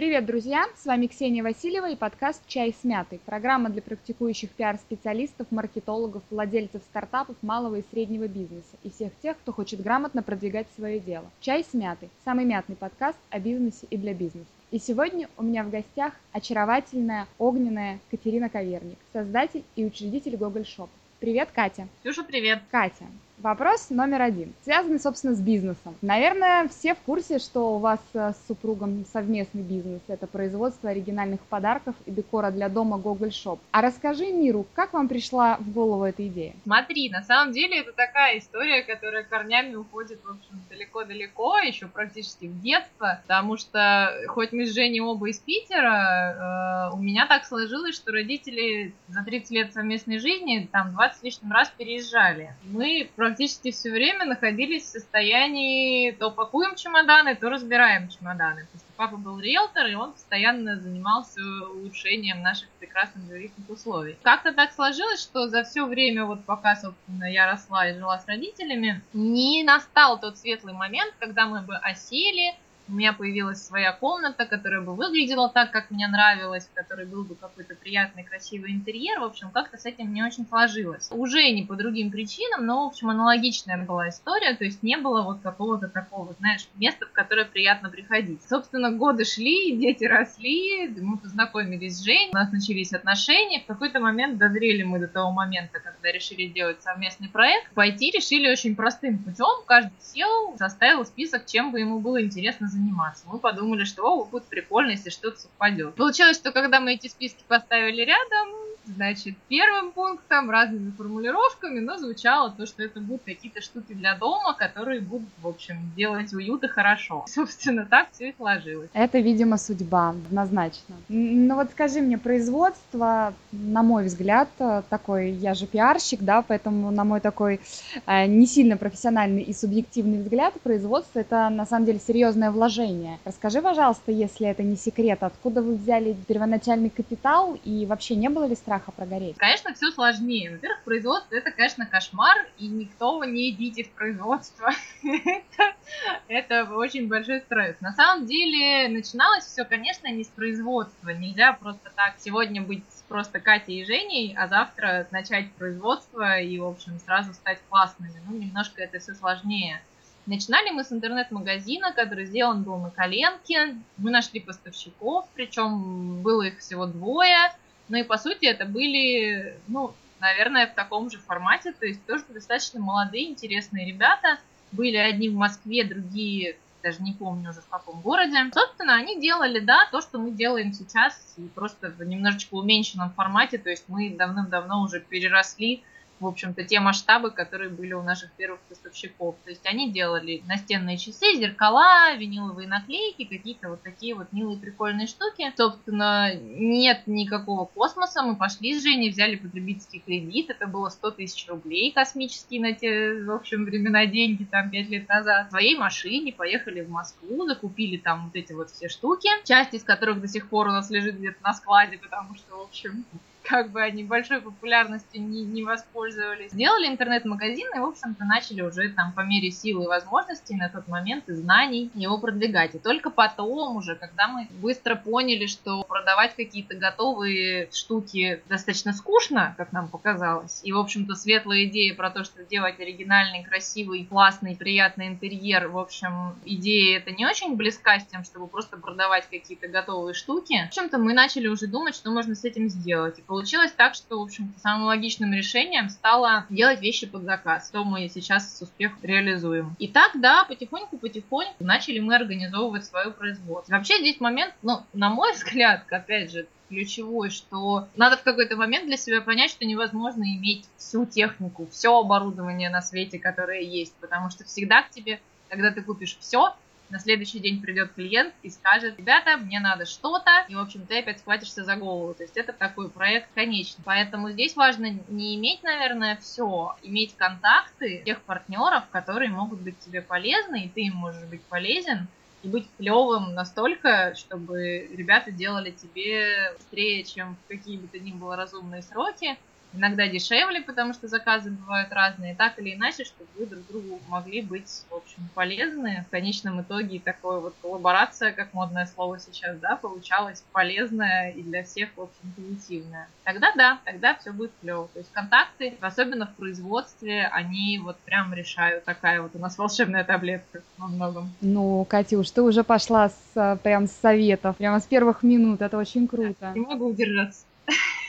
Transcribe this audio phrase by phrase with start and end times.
[0.00, 0.64] Привет, друзья!
[0.82, 3.20] С вами Ксения Васильева и подкаст «Чай с мятой».
[3.26, 9.52] Программа для практикующих пиар-специалистов, маркетологов, владельцев стартапов малого и среднего бизнеса и всех тех, кто
[9.52, 11.26] хочет грамотно продвигать свое дело.
[11.42, 14.48] «Чай с мятой»– самый мятный подкаст о бизнесе и для бизнеса.
[14.70, 20.88] И сегодня у меня в гостях очаровательная, огненная Катерина Коверник, создатель и учредитель Google Shop.
[21.18, 21.88] Привет, Катя.
[22.02, 22.62] Ксюша, привет.
[22.70, 23.04] Катя,
[23.42, 25.96] Вопрос номер один, связанный, собственно, с бизнесом.
[26.02, 30.02] Наверное, все в курсе, что у вас э, с супругом совместный бизнес.
[30.08, 33.58] Это производство оригинальных подарков и декора для дома Google Shop.
[33.70, 36.52] А расскажи миру, как вам пришла в голову эта идея?
[36.64, 42.44] Смотри, на самом деле это такая история, которая корнями уходит, в общем, далеко-далеко, еще практически
[42.44, 47.46] в детство, потому что, хоть мы с Женей оба из Питера, э, у меня так
[47.46, 52.54] сложилось, что родители за 30 лет совместной жизни там 20 лишним раз переезжали.
[52.64, 58.62] Мы практически все время находились в состоянии то пакуем чемоданы, то разбираем чемоданы.
[58.62, 61.40] То есть папа был риэлтор, и он постоянно занимался
[61.72, 64.18] улучшением наших прекрасных жилищных условий.
[64.22, 68.26] Как-то так сложилось, что за все время, вот пока, собственно, я росла и жила с
[68.26, 72.54] родителями, не настал тот светлый момент, когда мы бы осели,
[72.90, 77.24] у меня появилась своя комната, которая бы выглядела так, как мне нравилось, в которой был
[77.24, 79.20] бы какой-то приятный, красивый интерьер.
[79.20, 81.08] В общем, как-то с этим не очень сложилось.
[81.10, 85.22] Уже не по другим причинам, но, в общем, аналогичная была история, то есть не было
[85.22, 88.40] вот какого-то такого, знаешь, места, в которое приятно приходить.
[88.48, 94.00] Собственно, годы шли, дети росли, мы познакомились с Женей, у нас начались отношения, в какой-то
[94.00, 97.72] момент дозрели мы до того момента, когда решили делать совместный проект.
[97.74, 102.79] Пойти решили очень простым путем, каждый сел, составил список, чем бы ему было интересно заниматься
[102.80, 103.24] заниматься.
[103.26, 105.94] Мы подумали, что о, будет прикольно, если что-то совпадет.
[105.94, 108.48] Получилось, что когда мы эти списки поставили рядом,
[108.94, 114.54] значит, первым пунктом, разными формулировками, но звучало то, что это будут какие-то штуки для дома,
[114.54, 117.24] которые будут, в общем, делать уют и хорошо.
[117.28, 118.90] Собственно, так все и сложилось.
[118.92, 120.96] Это, видимо, судьба, однозначно.
[121.08, 124.48] Ну вот скажи мне, производство, на мой взгляд,
[124.88, 127.60] такой, я же пиарщик, да, поэтому на мой такой
[128.06, 133.18] э, не сильно профессиональный и субъективный взгляд, производство это на самом деле серьезное вложение.
[133.24, 138.44] Расскажи, пожалуйста, если это не секрет, откуда вы взяли первоначальный капитал и вообще не было
[138.44, 139.36] ли страха прогореть?
[139.36, 140.52] Конечно, все сложнее.
[140.52, 144.70] Во-первых, производство это, конечно, кошмар, и никто не идите в производство.
[146.28, 147.76] это, очень большой стресс.
[147.80, 151.10] На самом деле, начиналось все, конечно, не с производства.
[151.10, 156.66] Нельзя просто так сегодня быть просто Катей и Женей, а завтра начать производство и, в
[156.66, 158.14] общем, сразу стать классными.
[158.28, 159.80] Ну, немножко это все сложнее.
[160.26, 163.76] Начинали мы с интернет-магазина, который сделан был на коленке.
[163.96, 167.52] Мы нашли поставщиков, причем было их всего двое.
[167.90, 172.24] Ну и по сути это были, ну, наверное, в таком же формате, то есть тоже
[172.28, 174.38] достаточно молодые, интересные ребята.
[174.70, 178.36] Были одни в Москве, другие даже не помню уже в каком городе.
[178.54, 183.58] Собственно, они делали, да, то, что мы делаем сейчас, и просто в немножечко уменьшенном формате,
[183.58, 185.82] то есть мы давным-давно уже переросли
[186.20, 189.36] в общем-то, те масштабы, которые были у наших первых поставщиков.
[189.44, 195.06] То есть они делали настенные часы, зеркала, виниловые наклейки, какие-то вот такие вот милые прикольные
[195.06, 195.52] штуки.
[195.56, 198.22] Собственно, нет никакого космоса.
[198.22, 200.50] Мы пошли с Женей, взяли потребительский кредит.
[200.50, 205.08] Это было 100 тысяч рублей космические на те, в общем, времена деньги, там, 5 лет
[205.08, 205.48] назад.
[205.48, 209.84] В своей машине поехали в Москву, закупили там вот эти вот все штуки, часть из
[209.84, 213.04] которых до сих пор у нас лежит где-то на складе, потому что, в общем,
[213.42, 216.52] как бы они большой популярностью не, не воспользовались.
[216.52, 220.88] Сделали интернет-магазин и, в общем-то, начали уже там по мере силы и возможностей на тот
[220.88, 222.74] момент и знаний его продвигать.
[222.74, 229.54] И только потом уже, когда мы быстро поняли, что продавать какие-то готовые штуки достаточно скучно,
[229.56, 234.56] как нам показалось, и, в общем-то, светлая идея про то, что делать оригинальный, красивый, классный,
[234.56, 239.68] приятный интерьер, в общем, идея это не очень близка с тем, чтобы просто продавать какие-то
[239.68, 240.64] готовые штуки.
[240.64, 243.20] В общем-то, мы начали уже думать, что можно с этим сделать.
[243.30, 248.08] Получилось так, что, в общем-то, самым логичным решением стало делать вещи под заказ, что мы
[248.08, 249.76] сейчас с успехом реализуем.
[249.78, 253.72] И так, да, потихоньку-потихоньку начали мы организовывать свое производство.
[253.72, 258.86] Вообще здесь момент, ну, на мой взгляд, опять же, ключевой, что надо в какой-то момент
[258.86, 264.30] для себя понять, что невозможно иметь всю технику, все оборудование на свете, которое есть, потому
[264.30, 266.52] что всегда к тебе, когда ты купишь все,
[266.90, 270.98] на следующий день придет клиент и скажет, ребята, мне надо что-то, и, в общем, ты
[270.98, 272.14] опять схватишься за голову.
[272.14, 273.82] То есть это такой проект конечный.
[273.84, 280.02] Поэтому здесь важно не иметь, наверное, все, иметь контакты тех партнеров, которые могут быть тебе
[280.02, 282.08] полезны, и ты им можешь быть полезен,
[282.42, 288.12] и быть клевым настолько, чтобы ребята делали тебе быстрее, чем в какие бы то ни
[288.12, 289.36] было разумные сроки,
[289.72, 294.42] иногда дешевле, потому что заказы бывают разные, так или иначе, чтобы вы друг другу могли
[294.42, 296.04] быть, в общем, полезны.
[296.08, 301.62] В конечном итоге такое вот коллаборация, как модное слово сейчас, да, получалась полезная и для
[301.64, 303.08] всех, в общем, позитивная.
[303.24, 304.88] Тогда да, тогда все будет клево.
[304.92, 308.84] То есть контакты, особенно в производстве, они вот прям решают.
[308.84, 311.32] Такая вот у нас волшебная таблетка во многом.
[311.40, 316.08] Ну, Катюш, ты уже пошла с, прям с советов, прямо с первых минут, это очень
[316.08, 316.52] круто.
[316.54, 317.44] Не могу удержаться.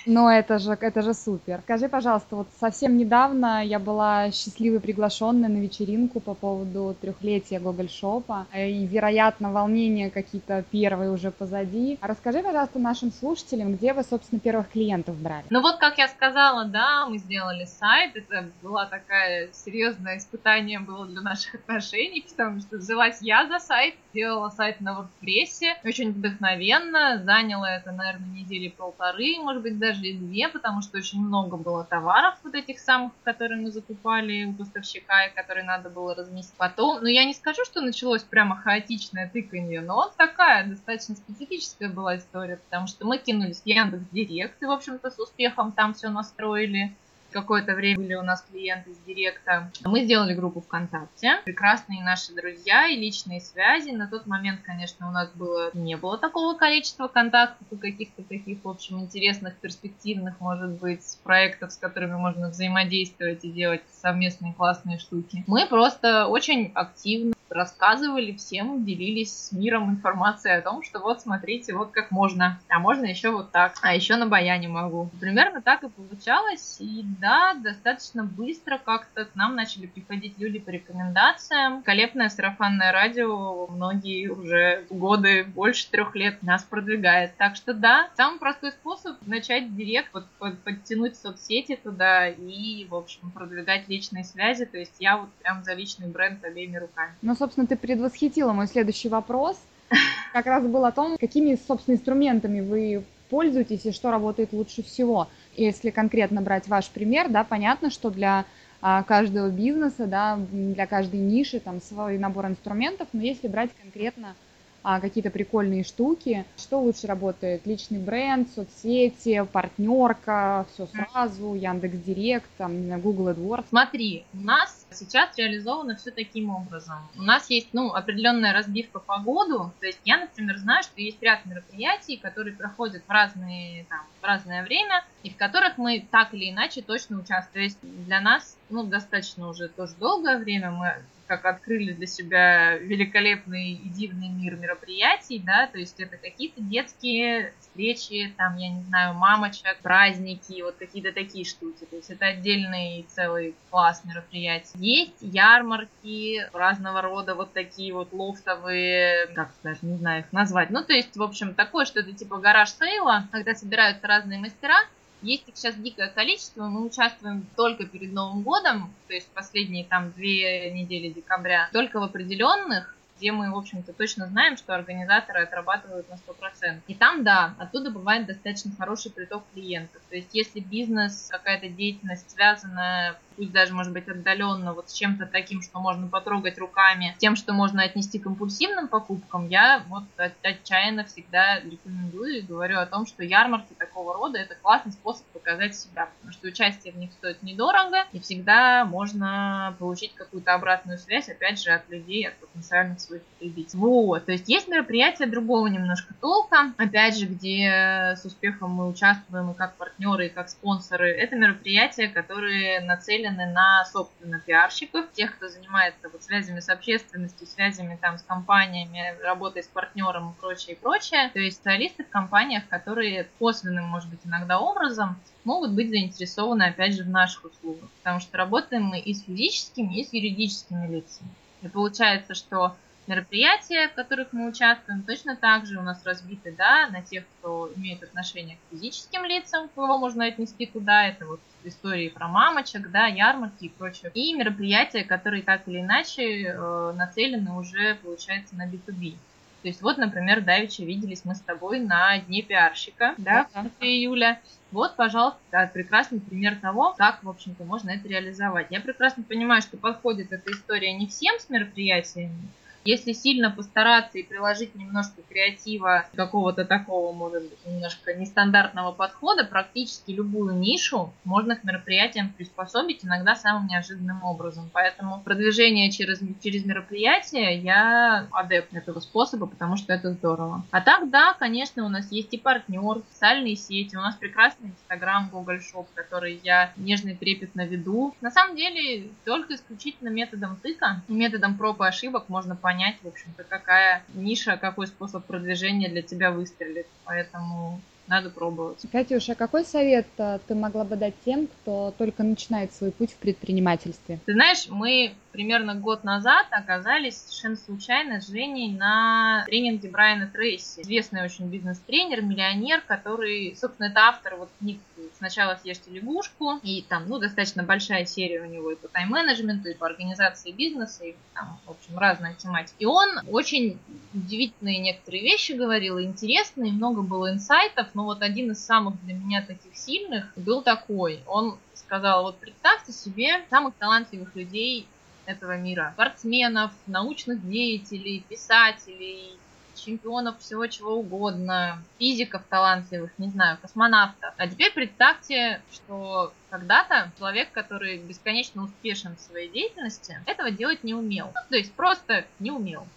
[0.06, 1.62] Но это же, это же супер.
[1.64, 7.90] Скажи, пожалуйста, вот совсем недавно я была счастливой приглашенной на вечеринку по поводу трехлетия Google
[7.90, 12.00] Шопа, и, вероятно, волнения какие-то первые уже позади.
[12.02, 15.46] Расскажи, пожалуйста, нашим слушателям, где вы, собственно, первых клиентов брали?
[15.50, 21.06] Ну вот, как я сказала, да, мы сделали сайт, это была такая серьезное испытание было
[21.06, 27.22] для наших отношений, потому что взялась я за сайт, сделала сайт на WordPress, очень вдохновенно,
[27.24, 32.36] заняло это, наверное, недели полторы, может быть, даже две, потому что очень много было товаров
[32.44, 36.56] вот этих самых, которые мы закупали у поставщика, и которые надо было разместить.
[36.58, 41.90] Потом, ну я не скажу, что началось прямо хаотичное тыканье, но вот такая достаточно специфическая
[41.90, 45.94] была история, потому что мы кинулись в Яндекс Директ и, в общем-то, с успехом там
[45.94, 46.96] все настроили
[47.32, 49.72] какое-то время были у нас клиенты из Директа.
[49.84, 51.40] Мы сделали группу ВКонтакте.
[51.46, 53.92] Прекрасные наши друзья и личные связи.
[53.92, 58.64] На тот момент, конечно, у нас было не было такого количества контактов и каких-то таких,
[58.64, 65.00] в общем, интересных, перспективных, может быть, проектов, с которыми можно взаимодействовать и делать совместные классные
[65.00, 65.44] штуки.
[65.48, 71.74] Мы просто очень активно рассказывали всем, делились с миром информацией о том, что вот смотрите,
[71.74, 75.10] вот как можно, а можно еще вот так, а еще на баяне могу.
[75.20, 80.70] Примерно так и получалось, и да, достаточно быстро как-то к нам начали приходить люди по
[80.70, 81.84] рекомендациям.
[81.84, 87.36] Колепное сарафанное радио многие уже годы, больше трех лет нас продвигает.
[87.38, 92.96] Так что да, самый простой способ начать директ, вот, под, подтянуть соцсети туда и, в
[92.96, 94.66] общем, продвигать личные связи.
[94.66, 97.14] То есть я вот прям за личный бренд обеими руками.
[97.22, 99.58] Ну, собственно, ты предвосхитила мой следующий вопрос.
[100.34, 105.28] Как раз был о том, какими, собственно, инструментами вы пользуетесь и что работает лучше всего.
[105.56, 108.46] Если конкретно брать ваш пример, да, понятно, что для
[108.82, 114.36] а, каждого бизнеса, да, для каждой ниши там свой набор инструментов, но если брать конкретно
[114.84, 116.46] а, какие-то прикольные штуки.
[116.58, 117.66] Что лучше работает?
[117.66, 123.66] Личный бренд, соцсети, партнерка, все сразу, Яндекс Директ, там, Google AdWords.
[123.70, 126.98] Смотри, у нас сейчас реализовано все таким образом.
[127.18, 129.72] У нас есть, ну, определенная разбивка по году.
[129.80, 134.24] То есть я, например, знаю, что есть ряд мероприятий, которые проходят в разные, там, в
[134.24, 137.52] разное время, и в которых мы так или иначе точно участвуем.
[137.52, 140.96] То есть для нас, ну, достаточно уже тоже долгое время мы
[141.32, 147.54] как открыли для себя великолепный и дивный мир мероприятий, да, то есть это какие-то детские
[147.58, 153.06] встречи, там, я не знаю, мамочек, праздники, вот какие-то такие штуки, то есть это отдельный
[153.08, 154.78] целый класс мероприятий.
[154.82, 160.84] Есть ярмарки разного рода, вот такие вот лофтовые, как даже не знаю их назвать, ну,
[160.84, 164.80] то есть, в общем, такое что-то типа гараж сейла, когда собираются разные мастера,
[165.22, 170.12] есть их сейчас дикое количество, мы участвуем только перед Новым годом, то есть последние там
[170.14, 176.10] две недели декабря, только в определенных, где мы, в общем-то, точно знаем, что организаторы отрабатывают
[176.10, 176.82] на 100%.
[176.88, 180.02] И там, да, оттуда бывает достаточно хороший приток клиентов.
[180.10, 185.26] То есть, если бизнес, какая-то деятельность связана пусть даже, может быть, отдаленно, вот с чем-то
[185.26, 190.04] таким, что можно потрогать руками, тем, что можно отнести к импульсивным покупкам, я вот
[190.44, 195.76] отчаянно всегда рекомендую и говорю о том, что ярмарки такого рода это классный способ показать
[195.76, 201.30] себя, потому что участие в них стоит недорого, и всегда можно получить какую-то обратную связь,
[201.30, 203.82] опять же, от людей, от потенциальных своих потребителей.
[203.82, 209.52] Вот, то есть есть мероприятия другого немножко толка, опять же, где с успехом мы участвуем
[209.52, 211.12] и как партнеры, и как спонсоры.
[211.12, 217.98] Это мероприятия, которые нацелены на, собственно, пиарщиков, тех, кто занимается вот связями с общественностью, связями
[218.02, 221.30] там с компаниями, работой с партнером и прочее, и прочее.
[221.34, 226.96] То есть специалисты в компаниях, которые косвенным, может быть, иногда образом могут быть заинтересованы, опять
[226.96, 227.90] же, в наших услугах.
[227.98, 231.30] Потому что работаем мы и с физическими, и с юридическими лицами.
[231.62, 232.76] И получается, что
[233.12, 237.70] мероприятия, в которых мы участвуем, точно так же у нас разбиты, да, на тех, кто
[237.76, 243.08] имеет отношение к физическим лицам, кого можно отнести туда, это вот истории про мамочек, да,
[243.08, 244.12] ярмарки и прочее.
[244.14, 249.16] И мероприятия, которые так или иначе э, нацелены уже, получается, на B2B.
[249.62, 253.86] То есть вот, например, Давича виделись мы с тобой на Дне пиарщика, да, в конце
[253.86, 254.40] июля.
[254.72, 258.68] Вот, пожалуйста, прекрасный пример того, как, в общем-то, можно это реализовать.
[258.72, 262.50] Я прекрасно понимаю, что подходит эта история не всем с мероприятиями,
[262.84, 270.12] Если сильно постараться и приложить немножко креатива, какого-то такого, может быть, немножко нестандартного подхода, практически
[270.12, 274.70] любую нишу можно к мероприятиям приспособить иногда самым неожиданным образом.
[274.74, 280.64] Поэтому продвижение через, через мероприятие я адепт этого способа, потому что это здорово.
[280.72, 285.30] А так, да, конечно, у нас есть и партнер, социальные сети, у нас прекрасный Инстаграм,
[285.32, 288.16] Google Shop, который я нежно и трепетно веду.
[288.22, 292.71] На самом деле, только исключительно методом тыка, методом проб и ошибок можно понять,
[293.04, 296.88] в общем-то, какая ниша, какой способ продвижения для тебя выстрелит.
[297.06, 298.84] Поэтому надо пробовать.
[298.92, 303.16] Катюша, какой совет э, ты могла бы дать тем, кто только начинает свой путь в
[303.16, 304.20] предпринимательстве?
[304.26, 310.82] Ты знаешь, мы примерно год назад оказались совершенно случайно с Женей на тренинге Брайана Трейси.
[310.82, 314.80] Известный очень бизнес-тренер, миллионер, который, собственно, это автор вот книг
[315.22, 319.76] «Сначала съешьте лягушку», и там, ну, достаточно большая серия у него и по тайм-менеджменту, и
[319.76, 322.74] по организации бизнеса, и там, в общем, разная тематика.
[322.80, 323.78] И он очень
[324.16, 329.46] удивительные некоторые вещи говорил, интересные, много было инсайтов, но вот один из самых для меня
[329.46, 331.20] таких сильных был такой.
[331.28, 334.88] Он сказал, вот представьте себе самых талантливых людей
[335.28, 335.92] этого мира.
[335.94, 339.38] Спортсменов, научных деятелей, писателей,
[339.76, 344.34] чемпионов всего чего угодно, физиков талантливых, не знаю, космонавтов.
[344.38, 350.94] А теперь представьте, что когда-то человек, который бесконечно успешен в своей деятельности, этого делать не
[350.94, 351.32] умел.
[351.34, 352.88] Ну, то есть просто не умел.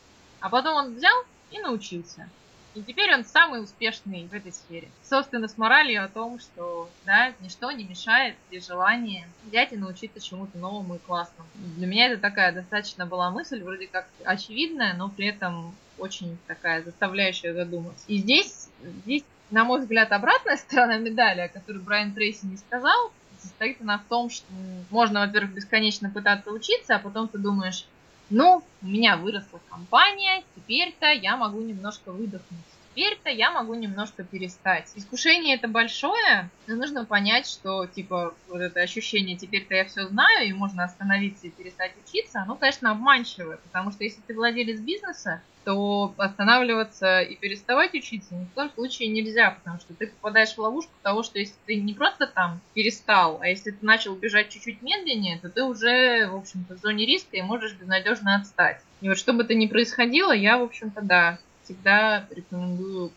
[0.41, 2.29] А потом он взял и научился.
[2.75, 4.89] И теперь он самый успешный в этой сфере.
[5.05, 10.21] Собственно, с моралью о том, что да, ничто не мешает при желании взять и научиться
[10.21, 11.49] чему-то новому и классному.
[11.55, 16.83] Для меня это такая достаточно была мысль, вроде как очевидная, но при этом очень такая
[16.83, 18.05] заставляющая задуматься.
[18.09, 18.69] И здесь,
[19.05, 23.99] здесь, на мой взгляд, обратная сторона медали, о которой Брайан Трейси не сказал, состоит она
[23.99, 24.47] в том, что
[24.91, 27.87] можно, во-первых, бесконечно пытаться учиться, а потом ты думаешь,
[28.31, 32.61] ну, у меня выросла компания, теперь-то я могу немножко выдохнуть.
[32.95, 34.93] Теперь-то я могу немножко перестать.
[34.95, 40.49] Искушение это большое, но нужно понять, что, типа, вот это ощущение «теперь-то я все знаю»
[40.49, 45.43] и можно остановиться и перестать учиться, оно, конечно, обманчивое, потому что если ты владелец бизнеса,
[45.65, 50.59] то останавливаться и переставать учиться ни в коем случае нельзя, потому что ты попадаешь в
[50.59, 54.83] ловушку того, что если ты не просто там перестал, а если ты начал бежать чуть-чуть
[54.83, 58.81] медленнее, то ты уже, в общем-то, в зоне риска и можешь безнадежно отстать.
[59.01, 63.13] И вот что бы то ни происходило, я, в общем-то, да, всегда рекомендую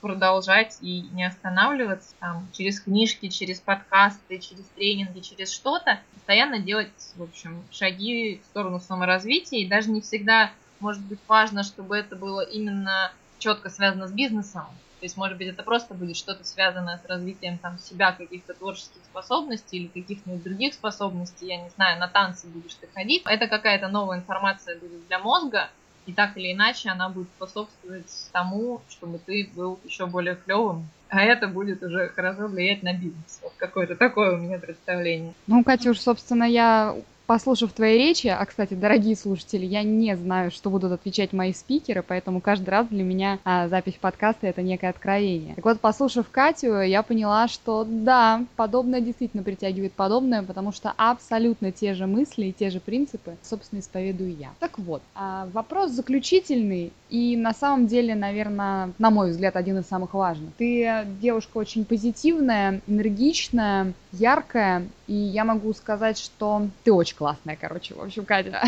[0.00, 6.90] продолжать и не останавливаться там через книжки, через подкасты, через тренинги, через что-то, постоянно делать,
[7.16, 10.52] в общем, шаги в сторону саморазвития и даже не всегда
[10.82, 14.66] может быть важно, чтобы это было именно четко связано с бизнесом.
[15.00, 19.02] То есть, может быть, это просто будет что-то связанное с развитием там себя, каких-то творческих
[19.10, 21.46] способностей или каких-нибудь других способностей.
[21.46, 23.22] Я не знаю, на танцы будешь ты ходить.
[23.26, 25.70] Это какая-то новая информация будет для мозга,
[26.06, 31.22] и так или иначе она будет способствовать тому, чтобы ты был еще более клевым, а
[31.22, 33.40] это будет уже хорошо влиять на бизнес.
[33.42, 35.34] Вот какое-то такое у меня представление.
[35.46, 36.96] Ну, Катюш, собственно, я
[37.32, 42.04] послушав твои речи, а, кстати, дорогие слушатели, я не знаю, что будут отвечать мои спикеры,
[42.06, 45.54] поэтому каждый раз для меня а, запись подкаста это некое откровение.
[45.54, 51.72] Так вот, послушав Катю, я поняла, что да, подобное действительно притягивает подобное, потому что абсолютно
[51.72, 54.50] те же мысли и те же принципы, собственно, исповедую я.
[54.60, 59.86] Так вот, а, вопрос заключительный и на самом деле, наверное, на мой взгляд, один из
[59.86, 60.50] самых важных.
[60.58, 67.94] Ты девушка очень позитивная, энергичная, яркая, и я могу сказать, что ты очень классная, короче,
[67.94, 68.62] в общем, Катя.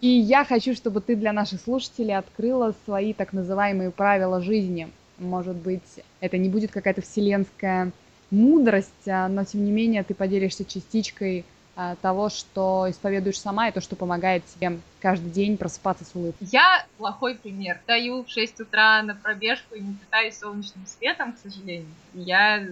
[0.00, 4.88] И я хочу, чтобы ты для наших слушателей открыла свои так называемые правила жизни.
[5.18, 5.82] Может быть,
[6.20, 7.92] это не будет какая-то вселенская
[8.30, 11.44] мудрость, а, но тем не менее ты поделишься частичкой
[11.76, 16.48] а, того, что исповедуешь сама, и то, что помогает тебе каждый день просыпаться с улыбкой.
[16.50, 17.80] Я плохой пример.
[17.86, 21.88] Даю в 6 утра на пробежку и не питаюсь солнечным светом, к сожалению.
[22.14, 22.66] Я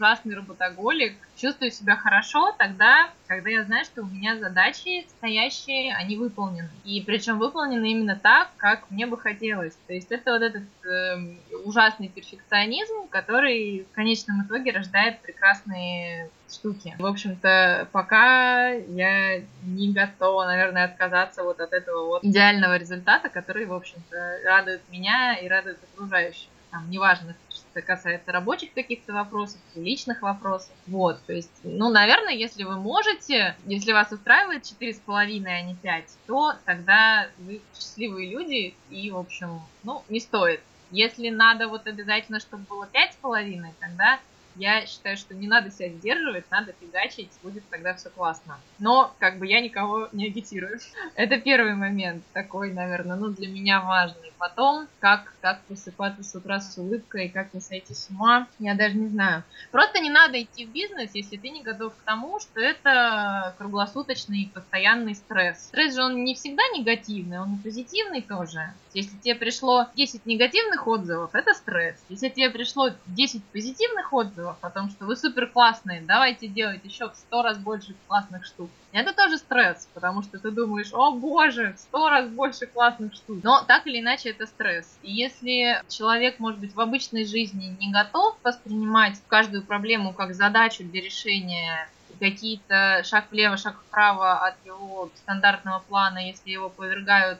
[0.00, 6.16] ужасный работоголик, чувствую себя хорошо тогда, когда я знаю, что у меня задачи стоящие, они
[6.16, 6.70] выполнены.
[6.84, 9.76] И причем выполнены именно так, как мне бы хотелось.
[9.86, 16.96] То есть это вот этот э, ужасный перфекционизм, который в конечном итоге рождает прекрасные штуки.
[16.98, 23.66] В общем-то, пока я не готова, наверное, отказаться вот от этого вот идеального результата, который,
[23.66, 26.48] в общем-то, радует меня и радует окружающих.
[26.70, 27.34] Там, неважно,
[27.74, 30.70] это касается рабочих каких-то вопросов, личных вопросов.
[30.86, 36.04] Вот, то есть, ну, наверное, если вы можете, если вас устраивает 4,5, а не 5,
[36.26, 40.60] то тогда вы счастливые люди, и, в общем, ну, не стоит.
[40.92, 44.20] Если надо вот обязательно, чтобы было 5,5, тогда
[44.56, 48.58] Я считаю, что не надо себя сдерживать, надо фигачить, будет тогда все классно.
[48.78, 50.78] Но, как бы, я никого не агитирую.
[51.14, 54.32] Это первый момент такой, наверное, ну, для меня важный.
[54.38, 58.96] Потом, как, как просыпаться с утра с улыбкой, как не сойти с ума, я даже
[58.96, 59.44] не знаю.
[59.70, 64.50] Просто не надо идти в бизнес, если ты не готов к тому, что это круглосуточный
[64.52, 65.66] постоянный стресс.
[65.66, 68.72] Стресс же он не всегда негативный, он и позитивный тоже.
[68.92, 71.96] Если тебе пришло 10 негативных отзывов, это стресс.
[72.08, 77.08] Если тебе пришло 10 позитивных отзывов о том, что вы супер классные, давайте делать еще
[77.08, 81.74] в 100 раз больше классных штук, это тоже стресс, потому что ты думаешь, о боже,
[81.76, 83.38] в 100 раз больше классных штук.
[83.42, 84.98] Но так или иначе это стресс.
[85.02, 90.82] И если человек, может быть, в обычной жизни не готов воспринимать каждую проблему как задачу
[90.84, 97.38] для решения какие-то шаг влево, шаг вправо от его стандартного плана, если его повергают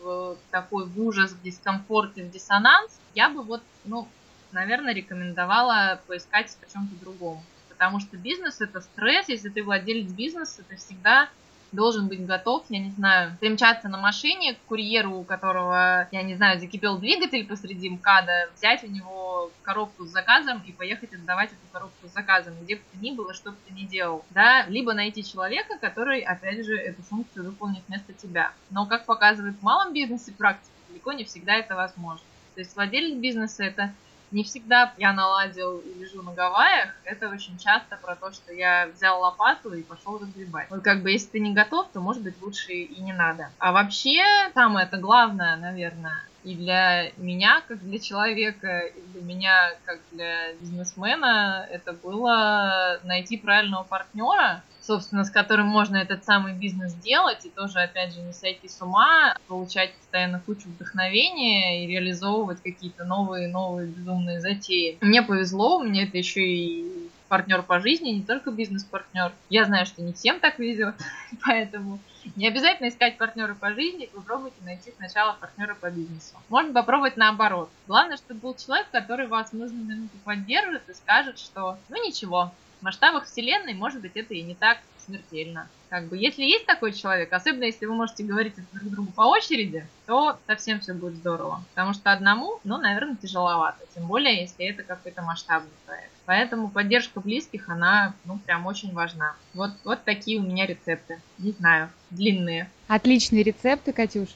[0.00, 4.08] в такой в ужас, в дискомфорте, в диссонанс, я бы вот, ну,
[4.52, 7.42] наверное, рекомендовала поискать в чем-то другом.
[7.68, 11.28] Потому что бизнес это стресс, если ты владелец бизнеса, ты всегда
[11.72, 16.34] должен быть готов, я не знаю, примчаться на машине к курьеру, у которого, я не
[16.34, 21.72] знаю, закипел двигатель посреди МКАДа, взять у него коробку с заказом и поехать отдавать эту
[21.72, 24.92] коробку с заказом, где бы ты ни было, что бы ты ни делал, да, либо
[24.92, 28.52] найти человека, который, опять же, эту функцию выполнит вместо тебя.
[28.70, 32.24] Но, как показывает в малом бизнесе практика, далеко не всегда это возможно.
[32.54, 33.94] То есть владелец бизнеса это
[34.32, 36.90] не всегда я наладил и лежу на Гавайях.
[37.04, 40.70] Это очень часто про то, что я взял лопату и пошел разгребать.
[40.70, 43.50] Вот как бы если ты не готов, то может быть лучше и не надо.
[43.58, 44.22] А вообще,
[44.54, 50.52] самое это главное, наверное, и для меня, как для человека, и для меня, как для
[50.54, 57.50] бизнесмена, это было найти правильного партнера, собственно, с которым можно этот самый бизнес делать, и
[57.50, 63.88] тоже, опять же, не сойти с ума, получать постоянно кучу вдохновения и реализовывать какие-то новые-новые
[63.88, 64.98] безумные затеи.
[65.00, 69.32] Мне повезло, мне это еще и партнер по жизни, не только бизнес-партнер.
[69.48, 70.94] Я знаю, что не всем так везет,
[71.46, 71.98] поэтому
[72.36, 76.34] не обязательно искать партнера по жизни, попробуйте найти сначала партнера по бизнесу.
[76.48, 77.70] Можно попробовать наоборот.
[77.86, 82.84] Главное, чтобы был человек, который вас нужную минуту поддержит и скажет, что ну ничего, в
[82.84, 85.68] масштабах Вселенной, может быть, это и не так смертельно.
[85.88, 89.86] Как бы, если есть такой человек, особенно если вы можете говорить друг другу по очереди,
[90.06, 91.62] то совсем все будет здорово.
[91.74, 93.78] Потому что одному, ну, наверное, тяжеловато.
[93.94, 96.10] Тем более, если это какой-то масштабный проект.
[96.24, 99.36] Поэтому поддержка близких, она, ну, прям очень важна.
[99.54, 101.20] Вот, вот такие у меня рецепты.
[101.38, 102.68] Не знаю, длинные.
[102.88, 104.30] Отличные рецепты, Катюш.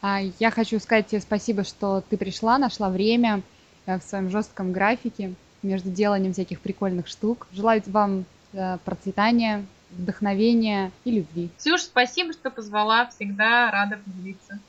[0.00, 3.42] А, я хочу сказать тебе спасибо, что ты пришла, нашла время
[3.84, 7.46] э, в своем жестком графике между деланием всяких прикольных штук.
[7.52, 11.50] Желаю вам э, процветания, вдохновения и любви.
[11.58, 13.06] Ксюш, спасибо, что позвала.
[13.06, 14.58] Всегда рада поделиться.